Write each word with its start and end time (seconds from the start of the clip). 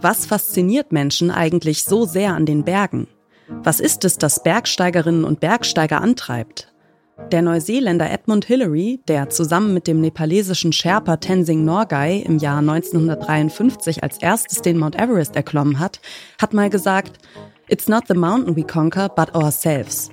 Was 0.00 0.26
fasziniert 0.26 0.92
Menschen 0.92 1.32
eigentlich 1.32 1.82
so 1.82 2.04
sehr 2.04 2.34
an 2.34 2.46
den 2.46 2.62
Bergen? 2.62 3.08
Was 3.48 3.80
ist 3.80 4.04
es, 4.04 4.16
das 4.16 4.44
Bergsteigerinnen 4.44 5.24
und 5.24 5.40
Bergsteiger 5.40 6.00
antreibt? 6.00 6.72
Der 7.32 7.42
Neuseeländer 7.42 8.08
Edmund 8.08 8.44
Hillary, 8.44 9.00
der 9.08 9.28
zusammen 9.28 9.74
mit 9.74 9.88
dem 9.88 10.00
nepalesischen 10.00 10.72
Sherpa 10.72 11.16
Tenzing 11.16 11.64
Norgay 11.64 12.20
im 12.20 12.38
Jahr 12.38 12.58
1953 12.58 14.04
als 14.04 14.18
erstes 14.18 14.62
den 14.62 14.78
Mount 14.78 14.94
Everest 14.94 15.34
erklommen 15.34 15.80
hat, 15.80 16.00
hat 16.40 16.54
mal 16.54 16.70
gesagt, 16.70 17.18
It's 17.68 17.88
not 17.88 18.04
the 18.06 18.14
mountain 18.14 18.54
we 18.54 18.62
conquer, 18.62 19.08
but 19.08 19.34
ourselves. 19.34 20.10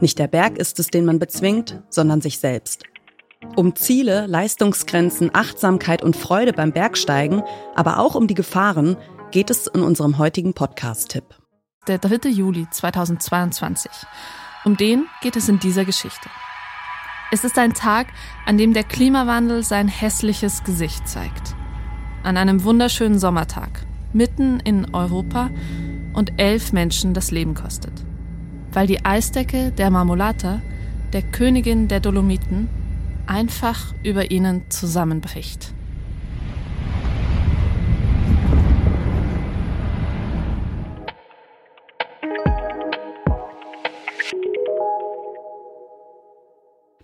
Nicht 0.00 0.18
der 0.18 0.26
Berg 0.26 0.58
ist 0.58 0.80
es, 0.80 0.88
den 0.88 1.04
man 1.04 1.20
bezwingt, 1.20 1.80
sondern 1.90 2.20
sich 2.20 2.40
selbst. 2.40 2.82
Um 3.54 3.76
Ziele, 3.76 4.26
Leistungsgrenzen, 4.26 5.30
Achtsamkeit 5.32 6.02
und 6.02 6.16
Freude 6.16 6.52
beim 6.52 6.72
Bergsteigen, 6.72 7.44
aber 7.76 8.00
auch 8.00 8.16
um 8.16 8.26
die 8.26 8.34
Gefahren, 8.34 8.96
geht 9.30 9.50
es 9.50 9.66
in 9.66 9.82
unserem 9.82 10.16
heutigen 10.16 10.54
Podcast-Tipp. 10.54 11.24
Der 11.86 11.98
3. 11.98 12.30
Juli 12.30 12.66
2022. 12.70 13.90
Um 14.64 14.76
den 14.76 15.06
geht 15.22 15.36
es 15.36 15.48
in 15.48 15.58
dieser 15.58 15.84
Geschichte. 15.84 16.30
Es 17.30 17.44
ist 17.44 17.58
ein 17.58 17.74
Tag, 17.74 18.06
an 18.46 18.56
dem 18.56 18.72
der 18.72 18.84
Klimawandel 18.84 19.62
sein 19.62 19.86
hässliches 19.86 20.64
Gesicht 20.64 21.06
zeigt. 21.06 21.54
An 22.22 22.38
einem 22.38 22.64
wunderschönen 22.64 23.18
Sommertag, 23.18 23.84
mitten 24.14 24.60
in 24.60 24.94
Europa 24.94 25.50
und 26.14 26.32
elf 26.40 26.72
Menschen 26.72 27.12
das 27.12 27.30
Leben 27.30 27.52
kostet. 27.52 27.92
Weil 28.72 28.86
die 28.86 29.04
Eisdecke 29.04 29.72
der 29.72 29.90
Marmolata, 29.90 30.62
der 31.12 31.22
Königin 31.22 31.88
der 31.88 32.00
Dolomiten, 32.00 32.68
einfach 33.26 33.94
über 34.02 34.30
ihnen 34.30 34.70
zusammenbricht. 34.70 35.74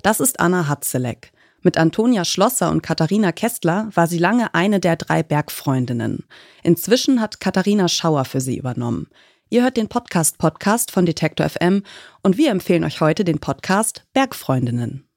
Das 0.04 0.20
ist 0.20 0.38
Anna 0.38 0.68
Hatzeleck. 0.68 1.32
Mit 1.62 1.78
Antonia 1.78 2.26
Schlosser 2.26 2.70
und 2.70 2.82
Katharina 2.82 3.32
Kästler 3.32 3.88
war 3.94 4.06
sie 4.06 4.18
lange 4.18 4.52
eine 4.52 4.78
der 4.78 4.96
drei 4.96 5.22
Bergfreundinnen. 5.22 6.26
Inzwischen 6.62 7.22
hat 7.22 7.40
Katharina 7.40 7.88
Schauer 7.88 8.26
für 8.26 8.42
sie 8.42 8.58
übernommen. 8.58 9.08
Ihr 9.48 9.62
hört 9.62 9.78
den 9.78 9.88
Podcast 9.88 10.36
Podcast 10.36 10.90
von 10.90 11.06
Detektor 11.06 11.48
FM 11.48 11.84
und 12.22 12.36
wir 12.36 12.50
empfehlen 12.50 12.84
euch 12.84 13.00
heute 13.00 13.24
den 13.24 13.38
Podcast 13.38 14.04
Bergfreundinnen. 14.12 15.08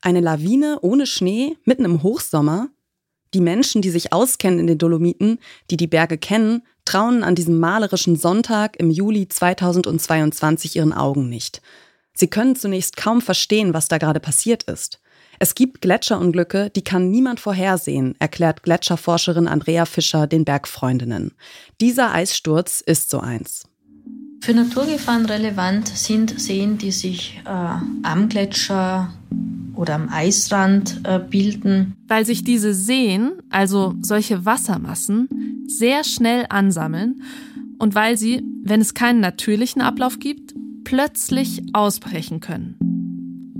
Eine 0.00 0.20
Lawine 0.20 0.78
ohne 0.80 1.08
Schnee 1.08 1.56
mitten 1.64 1.84
im 1.84 2.04
Hochsommer? 2.04 2.68
Die 3.34 3.40
Menschen, 3.40 3.82
die 3.82 3.90
sich 3.90 4.12
auskennen 4.12 4.60
in 4.60 4.68
den 4.68 4.78
Dolomiten, 4.78 5.40
die 5.72 5.76
die 5.76 5.88
Berge 5.88 6.18
kennen, 6.18 6.62
trauen 6.84 7.24
an 7.24 7.34
diesem 7.34 7.58
malerischen 7.58 8.14
Sonntag 8.14 8.78
im 8.78 8.90
Juli 8.90 9.26
2022 9.26 10.76
ihren 10.76 10.92
Augen 10.92 11.28
nicht. 11.28 11.62
Sie 12.20 12.28
können 12.28 12.54
zunächst 12.54 12.98
kaum 12.98 13.22
verstehen, 13.22 13.72
was 13.72 13.88
da 13.88 13.96
gerade 13.96 14.20
passiert 14.20 14.64
ist. 14.64 15.00
Es 15.38 15.54
gibt 15.54 15.80
Gletscherunglücke, 15.80 16.68
die 16.68 16.84
kann 16.84 17.10
niemand 17.10 17.40
vorhersehen, 17.40 18.14
erklärt 18.18 18.62
Gletscherforscherin 18.62 19.48
Andrea 19.48 19.86
Fischer 19.86 20.26
den 20.26 20.44
Bergfreundinnen. 20.44 21.32
Dieser 21.80 22.12
Eissturz 22.12 22.82
ist 22.82 23.08
so 23.08 23.20
eins. 23.20 23.64
Für 24.42 24.52
Naturgefahren 24.52 25.24
relevant 25.24 25.88
sind 25.88 26.38
Seen, 26.38 26.76
die 26.76 26.92
sich 26.92 27.40
äh, 27.46 27.48
am 27.48 28.28
Gletscher 28.28 29.14
oder 29.74 29.94
am 29.94 30.10
Eisrand 30.10 31.00
äh, 31.04 31.20
bilden. 31.20 31.94
Weil 32.06 32.26
sich 32.26 32.44
diese 32.44 32.74
Seen, 32.74 33.32
also 33.48 33.94
solche 34.02 34.44
Wassermassen, 34.44 35.64
sehr 35.66 36.04
schnell 36.04 36.44
ansammeln 36.50 37.22
und 37.78 37.94
weil 37.94 38.18
sie, 38.18 38.42
wenn 38.62 38.82
es 38.82 38.92
keinen 38.92 39.20
natürlichen 39.20 39.80
Ablauf 39.80 40.18
gibt, 40.18 40.49
plötzlich 40.90 41.62
ausbrechen 41.72 42.40
können. 42.40 42.74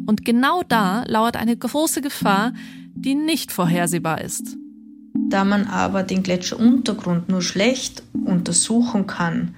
Und 0.08 0.24
genau 0.24 0.64
da 0.66 1.04
lauert 1.06 1.36
eine 1.36 1.56
große 1.56 2.00
Gefahr, 2.00 2.52
die 2.96 3.14
nicht 3.14 3.52
vorhersehbar 3.52 4.20
ist. 4.20 4.56
Da 5.14 5.44
man 5.44 5.68
aber 5.68 6.02
den 6.02 6.24
Gletscheruntergrund 6.24 7.28
nur 7.28 7.40
schlecht 7.40 8.02
untersuchen 8.24 9.06
kann, 9.06 9.54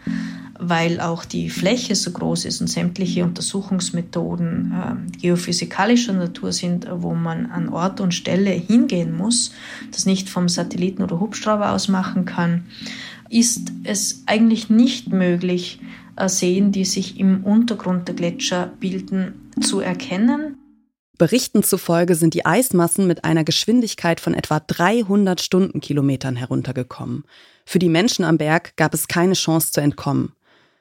weil 0.59 1.01
auch 1.01 1.25
die 1.25 1.49
Fläche 1.49 1.95
so 1.95 2.11
groß 2.11 2.45
ist 2.45 2.61
und 2.61 2.67
sämtliche 2.67 3.25
Untersuchungsmethoden 3.25 4.73
äh, 4.73 5.19
geophysikalischer 5.23 6.13
Natur 6.13 6.53
sind, 6.53 6.87
wo 6.91 7.15
man 7.15 7.47
an 7.47 7.71
Ort 7.71 8.03
und 8.03 8.13
Stelle 8.13 8.51
hingehen 8.51 9.17
muss, 9.17 9.53
das 9.93 10.05
nicht 10.05 10.29
vom 10.29 10.51
Satelliten 10.51 11.03
oder 11.03 11.21
Hubschrauber 11.21 11.71
aus 11.71 11.89
machen 11.89 12.27
kann, 12.27 12.65
ist 13.31 13.73
es 13.83 14.25
eigentlich 14.27 14.69
nicht 14.69 15.11
möglich, 15.11 15.81
Seen, 16.27 16.73
die 16.73 16.85
sich 16.85 17.19
im 17.19 17.45
Untergrund 17.45 18.09
der 18.09 18.15
Gletscher 18.15 18.73
bilden, 18.81 19.51
zu 19.61 19.81
erkennen. 19.81 20.59
Berichten 21.19 21.63
zufolge 21.63 22.15
sind 22.15 22.35
die 22.35 22.47
Eismassen 22.47 23.07
mit 23.07 23.25
einer 23.25 23.45
Geschwindigkeit 23.45 24.19
von 24.19 24.35
etwa 24.35 24.61
300 24.61 25.41
Stundenkilometern 25.41 26.37
heruntergekommen. 26.37 27.25
Für 27.65 27.79
die 27.79 27.89
Menschen 27.89 28.25
am 28.25 28.39
Berg 28.39 28.77
gab 28.77 28.95
es 28.95 29.09
keine 29.09 29.35
Chance 29.35 29.73
zu 29.73 29.81
entkommen. 29.81 30.33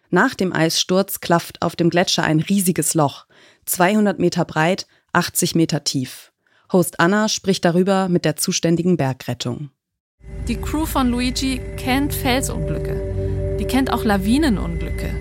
Nach 0.09 0.33
dem 0.33 0.51
Eissturz 0.51 1.19
klafft 1.19 1.61
auf 1.61 1.75
dem 1.75 1.89
Gletscher 1.89 2.23
ein 2.23 2.39
riesiges 2.39 2.95
Loch, 2.95 3.27
200 3.65 4.19
Meter 4.19 4.45
breit, 4.45 4.87
80 5.13 5.55
Meter 5.55 5.83
tief. 5.83 6.31
Host 6.71 6.99
Anna 6.99 7.29
spricht 7.29 7.65
darüber 7.65 8.09
mit 8.09 8.25
der 8.25 8.35
zuständigen 8.35 8.97
Bergrettung. 8.97 9.69
Die 10.47 10.55
Crew 10.55 10.85
von 10.85 11.09
Luigi 11.09 11.61
kennt 11.77 12.13
Felsunglücke. 12.13 13.57
Die 13.59 13.65
kennt 13.65 13.93
auch 13.93 14.03
Lawinenunglücke. 14.03 15.20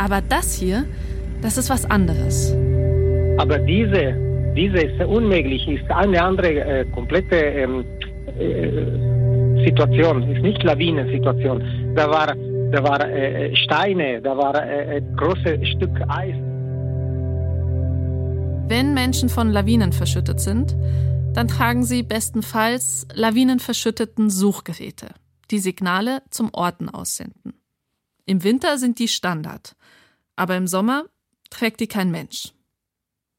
Aber 0.00 0.22
das 0.22 0.54
hier, 0.54 0.86
das 1.42 1.58
ist 1.58 1.68
was 1.68 1.84
anderes. 1.90 2.56
Aber 3.36 3.58
diese, 3.58 4.14
diese 4.56 4.78
ist 4.78 5.04
unmöglich, 5.04 5.68
ist 5.68 5.90
eine 5.90 6.22
andere 6.22 6.48
äh, 6.48 6.84
komplette 6.86 7.36
ähm, 7.36 7.84
äh, 8.38 9.62
Situation, 9.62 10.22
ist 10.34 10.42
nicht 10.42 10.62
Lawinensituation. 10.62 11.62
Da 11.94 12.08
war, 12.08 12.34
da 12.72 12.82
war 12.82 13.06
äh, 13.10 13.54
Steine, 13.56 14.22
da 14.22 14.34
war 14.38 14.54
äh, 14.54 14.96
äh 14.96 15.02
große 15.18 15.66
Stück 15.66 15.94
Eis. 16.08 16.34
Wenn 18.68 18.94
Menschen 18.94 19.28
von 19.28 19.50
Lawinen 19.50 19.92
verschüttet 19.92 20.40
sind, 20.40 20.74
dann 21.34 21.46
tragen 21.46 21.84
sie 21.84 22.02
bestenfalls 22.02 23.06
lawinenverschütteten 23.12 24.30
Suchgeräte, 24.30 25.08
die 25.50 25.58
Signale 25.58 26.22
zum 26.30 26.48
Orten 26.54 26.88
aussenden. 26.88 27.59
Im 28.26 28.42
Winter 28.42 28.78
sind 28.78 28.98
die 28.98 29.08
Standard 29.08 29.76
aber 30.40 30.56
im 30.56 30.66
Sommer 30.66 31.04
trägt 31.50 31.80
die 31.80 31.86
kein 31.86 32.10
Mensch. 32.10 32.54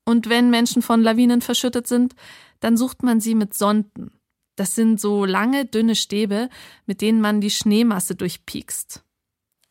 Und 0.05 0.29
wenn 0.29 0.51
Menschen 0.51 0.83
von 0.83 1.01
Lawinen 1.01 1.41
verschüttet 1.41 1.87
sind, 1.87 2.13
dann 2.59 2.77
sucht 2.77 3.01
man 3.01 3.19
sie 3.19 3.33
mit 3.33 3.55
Sonden. 3.55 4.11
Das 4.55 4.75
sind 4.75 5.01
so 5.01 5.25
lange, 5.25 5.65
dünne 5.65 5.95
Stäbe, 5.95 6.47
mit 6.85 7.01
denen 7.01 7.19
man 7.19 7.41
die 7.41 7.49
Schneemasse 7.49 8.13
durchpiekst. 8.13 9.03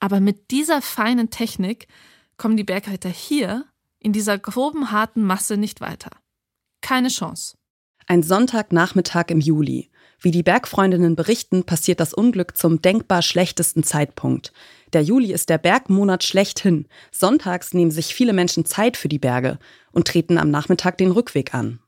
Aber 0.01 0.19
mit 0.19 0.51
dieser 0.51 0.83
feinen 0.83 1.31
Technik 1.31 1.87
kommen 2.37 2.57
die 2.57 2.65
Bergretter 2.65 3.11
hier 3.11 3.65
in 4.01 4.13
dieser 4.13 4.37
groben, 4.37 4.91
harten 4.91 5.23
Masse 5.23 5.57
nicht 5.57 5.81
weiter. 5.81 6.11
Keine 6.81 7.09
Chance. 7.09 7.57
Ein 8.09 8.25
Sonntagnachmittag 8.25 9.27
im 9.29 9.41
Juli. 9.41 9.90
Wie 10.21 10.31
die 10.31 10.43
Bergfreundinnen 10.43 11.17
berichten, 11.17 11.65
passiert 11.65 11.99
das 11.99 12.13
Unglück 12.13 12.57
zum 12.57 12.83
denkbar 12.83 13.23
schlechtesten 13.23 13.83
Zeitpunkt. 13.83 14.53
Der 14.93 15.03
Juli 15.03 15.33
ist 15.33 15.49
der 15.49 15.59
Bergmonat 15.59 16.25
schlechthin. 16.25 16.87
Sonntags 17.11 17.73
nehmen 17.73 17.91
sich 17.91 18.15
viele 18.15 18.35
Menschen 18.35 18.67
Zeit 18.67 18.99
für 18.99 19.09
die 19.09 19.19
Berge 19.19 19.59
und 19.93 20.09
treten 20.09 20.37
am 20.37 20.51
Nachmittag 20.51 20.99
den 20.99 21.11
Rückweg 21.11 21.55
an. 21.55 21.81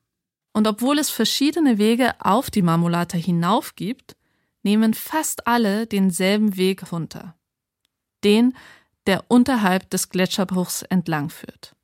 Und 0.55 0.67
obwohl 0.67 0.99
es 0.99 1.11
verschiedene 1.11 1.79
Wege 1.79 2.15
auf 2.21 2.51
die 2.51 2.63
Marmolata 2.63 3.19
hinauf 3.19 3.75
gibt, 3.75 4.17
nehmen 4.63 4.95
fast 4.95 5.47
alle 5.47 5.87
denselben 5.87 6.57
Weg 6.57 6.93
runter. 6.93 7.35
Den, 8.25 8.55
der 9.07 9.25
unterhalb 9.29 9.91
des 9.91 10.09
Gletscherbruchs 10.09 10.83
entlang 10.83 11.29
führt. 11.29 11.75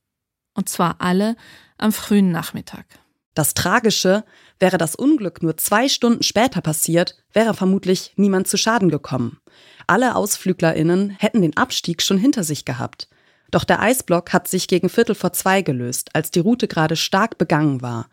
Und 0.54 0.68
zwar 0.68 0.96
alle 1.00 1.36
am 1.76 1.92
frühen 1.92 2.30
Nachmittag. 2.30 2.86
Das 3.34 3.54
Tragische, 3.54 4.24
wäre 4.58 4.78
das 4.78 4.94
Unglück 4.94 5.42
nur 5.42 5.56
zwei 5.56 5.88
Stunden 5.88 6.22
später 6.22 6.60
passiert, 6.60 7.16
wäre 7.32 7.54
vermutlich 7.54 8.12
niemand 8.16 8.48
zu 8.48 8.56
Schaden 8.56 8.90
gekommen. 8.90 9.38
Alle 9.86 10.16
AusflüglerInnen 10.16 11.10
hätten 11.10 11.42
den 11.42 11.56
Abstieg 11.56 12.02
schon 12.02 12.18
hinter 12.18 12.44
sich 12.44 12.64
gehabt. 12.64 13.08
Doch 13.50 13.64
der 13.64 13.80
Eisblock 13.80 14.32
hat 14.32 14.48
sich 14.48 14.68
gegen 14.68 14.88
Viertel 14.88 15.14
vor 15.14 15.32
zwei 15.32 15.62
gelöst, 15.62 16.10
als 16.14 16.30
die 16.30 16.40
Route 16.40 16.68
gerade 16.68 16.96
stark 16.96 17.38
begangen 17.38 17.80
war. 17.80 18.08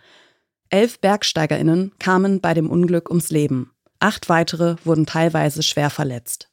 Elf 0.70 1.00
BergsteigerInnen 1.00 1.92
kamen 2.00 2.40
bei 2.40 2.54
dem 2.54 2.70
Unglück 2.70 3.10
ums 3.10 3.30
Leben. 3.30 3.72
Acht 4.00 4.30
weitere 4.30 4.76
wurden 4.84 5.06
teilweise 5.06 5.64
schwer 5.64 5.90
verletzt. 5.90 6.50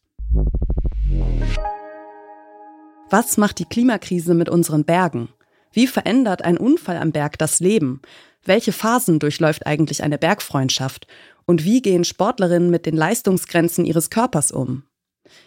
Was 3.10 3.36
macht 3.36 3.58
die 3.58 3.66
Klimakrise 3.66 4.34
mit 4.34 4.48
unseren 4.48 4.84
Bergen? 4.84 5.28
Wie 5.72 5.86
verändert 5.86 6.42
ein 6.42 6.56
Unfall 6.56 6.96
am 6.96 7.12
Berg 7.12 7.38
das 7.38 7.60
Leben? 7.60 8.00
Welche 8.44 8.72
Phasen 8.72 9.18
durchläuft 9.18 9.66
eigentlich 9.66 10.02
eine 10.02 10.18
Bergfreundschaft? 10.18 11.06
Und 11.46 11.64
wie 11.64 11.82
gehen 11.82 12.04
Sportlerinnen 12.04 12.70
mit 12.70 12.86
den 12.86 12.96
Leistungsgrenzen 12.96 13.84
ihres 13.84 14.10
Körpers 14.10 14.52
um? 14.52 14.84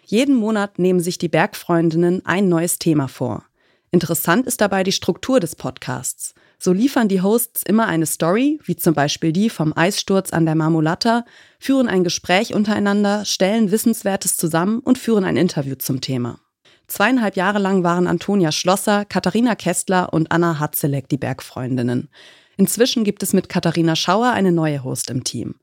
Jeden 0.05 0.35
Monat 0.35 0.79
nehmen 0.79 0.99
sich 0.99 1.17
die 1.17 1.29
Bergfreundinnen 1.29 2.25
ein 2.25 2.47
neues 2.47 2.79
Thema 2.79 3.07
vor. 3.07 3.45
Interessant 3.91 4.45
ist 4.45 4.61
dabei 4.61 4.83
die 4.83 4.91
Struktur 4.91 5.39
des 5.39 5.55
Podcasts. 5.55 6.33
So 6.57 6.73
liefern 6.73 7.07
die 7.07 7.21
Hosts 7.21 7.63
immer 7.63 7.87
eine 7.87 8.05
Story, 8.05 8.59
wie 8.63 8.75
zum 8.75 8.93
Beispiel 8.93 9.31
die 9.31 9.49
vom 9.49 9.75
Eissturz 9.75 10.31
an 10.31 10.45
der 10.45 10.55
Marmolata, 10.55 11.25
führen 11.59 11.87
ein 11.87 12.03
Gespräch 12.03 12.53
untereinander, 12.53 13.25
stellen 13.25 13.71
Wissenswertes 13.71 14.37
zusammen 14.37 14.79
und 14.79 14.97
führen 14.97 15.25
ein 15.25 15.37
Interview 15.37 15.75
zum 15.75 16.01
Thema. 16.01 16.39
Zweieinhalb 16.87 17.35
Jahre 17.35 17.59
lang 17.59 17.83
waren 17.83 18.07
Antonia 18.07 18.51
Schlosser, 18.51 19.05
Katharina 19.05 19.55
Kästler 19.55 20.13
und 20.13 20.31
Anna 20.31 20.59
Hatzelek 20.59 21.09
die 21.09 21.17
Bergfreundinnen. 21.17 22.09
Inzwischen 22.57 23.03
gibt 23.03 23.23
es 23.23 23.33
mit 23.33 23.49
Katharina 23.49 23.95
Schauer 23.95 24.31
eine 24.31 24.51
neue 24.51 24.83
Host 24.83 25.09
im 25.09 25.23
Team. 25.23 25.55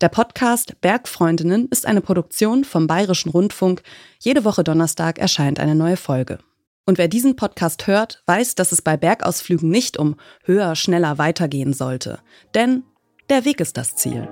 Der 0.00 0.08
Podcast 0.08 0.80
Bergfreundinnen 0.80 1.68
ist 1.68 1.86
eine 1.86 2.00
Produktion 2.00 2.64
vom 2.64 2.88
Bayerischen 2.88 3.30
Rundfunk. 3.30 3.82
Jede 4.18 4.44
Woche 4.44 4.64
Donnerstag 4.64 5.18
erscheint 5.18 5.60
eine 5.60 5.76
neue 5.76 5.96
Folge. 5.96 6.38
Und 6.84 6.98
wer 6.98 7.06
diesen 7.06 7.36
Podcast 7.36 7.86
hört, 7.86 8.22
weiß, 8.26 8.56
dass 8.56 8.72
es 8.72 8.82
bei 8.82 8.96
Bergausflügen 8.96 9.70
nicht 9.70 9.96
um 9.96 10.16
höher, 10.42 10.74
schneller 10.74 11.18
weitergehen 11.18 11.72
sollte. 11.72 12.18
Denn 12.54 12.82
der 13.30 13.44
Weg 13.44 13.60
ist 13.60 13.76
das 13.76 13.94
Ziel. 13.94 14.28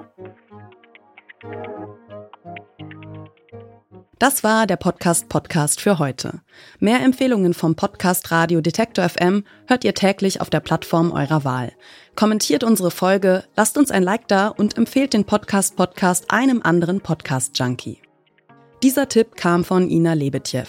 Das 4.20 4.44
war 4.44 4.66
der 4.66 4.76
Podcast 4.76 5.30
Podcast 5.30 5.80
für 5.80 5.98
heute. 5.98 6.42
Mehr 6.78 7.00
Empfehlungen 7.00 7.54
vom 7.54 7.74
Podcast 7.74 8.30
Radio 8.30 8.60
Detektor 8.60 9.08
FM 9.08 9.44
hört 9.66 9.82
ihr 9.82 9.94
täglich 9.94 10.42
auf 10.42 10.50
der 10.50 10.60
Plattform 10.60 11.10
eurer 11.10 11.42
Wahl. 11.44 11.72
Kommentiert 12.16 12.62
unsere 12.62 12.90
Folge, 12.90 13.44
lasst 13.56 13.78
uns 13.78 13.90
ein 13.90 14.02
Like 14.02 14.28
da 14.28 14.48
und 14.48 14.76
empfehlt 14.76 15.14
den 15.14 15.24
Podcast 15.24 15.74
Podcast 15.74 16.30
einem 16.30 16.60
anderen 16.62 17.00
Podcast 17.00 17.58
Junkie. 17.58 18.02
Dieser 18.82 19.08
Tipp 19.08 19.36
kam 19.36 19.64
von 19.64 19.88
Ina 19.88 20.12
Lebetjew. 20.12 20.68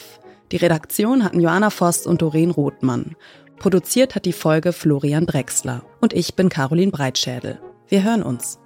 Die 0.53 0.57
Redaktion 0.57 1.21
hatten 1.21 1.41
Joanna 1.41 1.71
Voss 1.71 2.07
und 2.07 2.21
Doreen 2.21 2.51
Rothmann. 2.51 3.17
Produziert 3.59 4.15
hat 4.15 4.23
die 4.23 4.31
Folge 4.31 4.71
Florian 4.71 5.25
Drexler. 5.25 5.83
Und 5.99 6.13
ich 6.13 6.35
bin 6.35 6.47
Caroline 6.47 6.93
Breitschädel. 6.93 7.59
Wir 7.89 8.01
hören 8.01 8.23
uns. 8.23 8.60